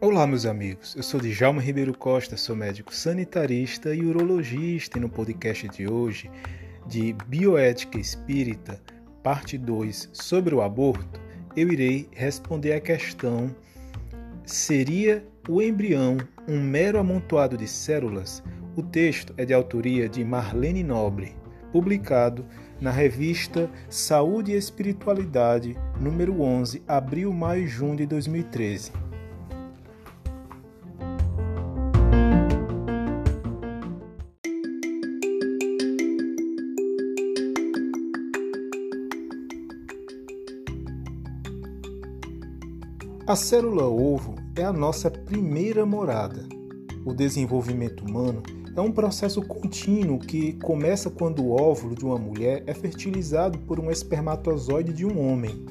[0.00, 0.94] Olá, meus amigos.
[0.94, 6.30] Eu sou Djalma Ribeiro Costa, sou médico sanitarista e urologista e no podcast de hoje
[6.86, 8.80] de Bioética Espírita,
[9.24, 11.20] parte 2, sobre o aborto,
[11.56, 13.52] eu irei responder a questão:
[14.46, 18.40] seria o embrião um mero amontoado de células?
[18.76, 21.34] O texto é de autoria de Marlene Nobre,
[21.72, 22.46] publicado
[22.80, 29.07] na revista Saúde e Espiritualidade, número 11, abril, maio e junho de 2013.
[43.28, 46.48] A célula ovo é a nossa primeira morada.
[47.04, 48.42] O desenvolvimento humano
[48.74, 53.78] é um processo contínuo que começa quando o óvulo de uma mulher é fertilizado por
[53.78, 55.66] um espermatozoide de um homem.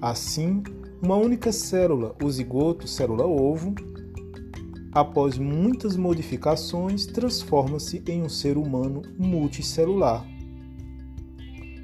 [0.00, 0.64] Assim,
[1.00, 3.72] uma única célula, o zigoto célula-ovo,
[4.90, 10.26] após muitas modificações, transforma-se em um ser humano multicelular.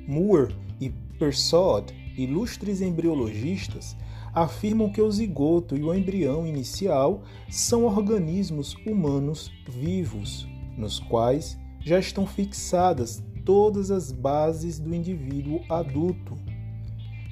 [0.09, 3.97] Moore e Persaud, ilustres embriologistas,
[4.37, 11.99] afirmam que o zigoto e o embrião inicial são organismos humanos vivos, nos quais já
[11.99, 16.35] estão fixadas todas as bases do indivíduo adulto.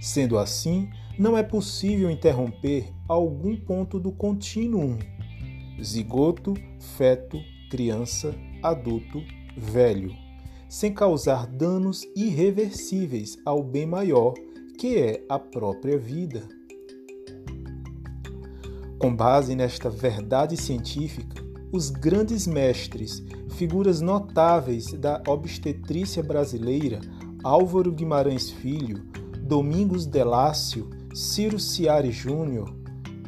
[0.01, 0.89] Sendo assim,
[1.19, 4.97] não é possível interromper algum ponto do contínuo
[5.83, 6.55] zigoto,
[6.97, 7.39] feto,
[7.71, 9.23] criança, adulto,
[9.55, 10.11] velho,
[10.71, 14.33] sem causar danos irreversíveis ao bem maior
[14.79, 16.49] que é a própria vida.
[19.05, 27.03] Com base nesta verdade científica, os grandes mestres, figuras notáveis da obstetrícia brasileira,
[27.43, 29.03] Álvaro Guimarães Filho,
[29.43, 32.75] Domingos Delácio, Ciro Ciari Júnior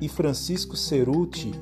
[0.01, 1.53] e Francisco Ceruti,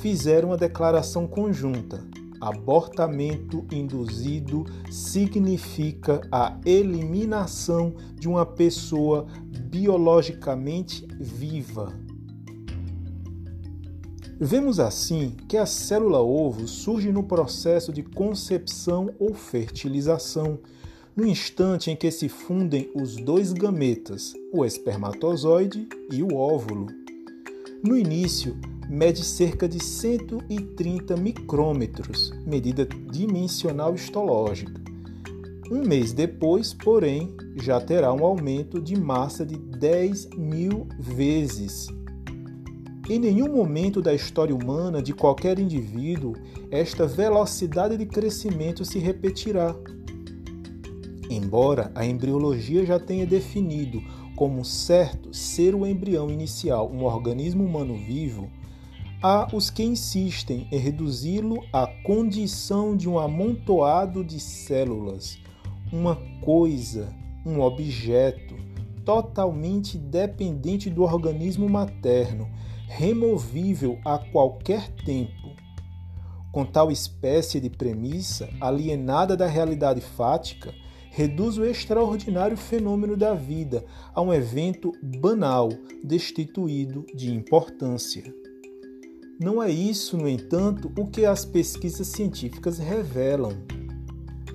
[0.00, 2.04] fizeram a declaração conjunta.
[2.40, 9.28] Abortamento induzido significa a eliminação de uma pessoa
[9.70, 12.04] biologicamente viva.
[14.38, 20.58] Vemos assim que a célula ovo surge no processo de concepção ou fertilização,
[21.16, 26.88] no instante em que se fundem os dois gametas, o espermatozoide e o óvulo.
[27.82, 28.54] No início,
[28.90, 34.82] mede cerca de 130 micrômetros, medida dimensional histológica.
[35.70, 41.88] Um mês depois, porém, já terá um aumento de massa de 10 mil vezes
[43.08, 46.34] em nenhum momento da história humana de qualquer indivíduo
[46.70, 49.74] esta velocidade de crescimento se repetirá.
[51.30, 54.02] Embora a embriologia já tenha definido
[54.34, 58.50] como certo ser o embrião inicial um organismo humano vivo,
[59.22, 65.38] há os que insistem em reduzi-lo à condição de um amontoado de células,
[65.92, 67.08] uma coisa,
[67.44, 68.56] um objeto,
[69.04, 72.48] totalmente dependente do organismo materno
[72.86, 75.54] removível a qualquer tempo.
[76.52, 80.72] Com tal espécie de premissa, alienada da realidade fática,
[81.10, 85.68] reduz o extraordinário fenômeno da vida a um evento banal,
[86.02, 88.22] destituído de importância.
[89.38, 93.52] Não é isso, no entanto, o que as pesquisas científicas revelam.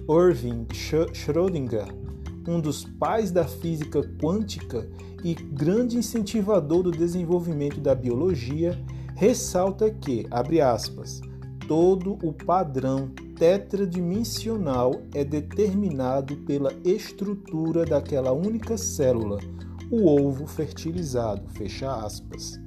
[0.10, 1.88] Irving Schrödinger,
[2.48, 4.88] um dos pais da física quântica,
[5.24, 8.78] e grande incentivador do desenvolvimento da biologia,
[9.16, 11.22] ressalta que, abre aspas,
[11.68, 19.40] todo o padrão tetradimensional é determinado pela estrutura daquela única célula,
[19.92, 22.60] o ovo fertilizado, fecha aspas.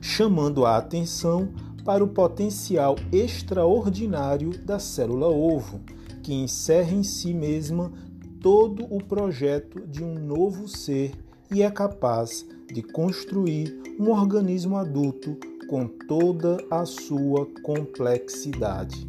[0.00, 1.50] Chamando a atenção
[1.84, 5.80] para o potencial extraordinário da célula ovo,
[6.26, 7.92] que encerra em si mesma
[8.42, 11.12] todo o projeto de um novo ser
[11.54, 15.38] e é capaz de construir um organismo adulto
[15.68, 19.08] com toda a sua complexidade.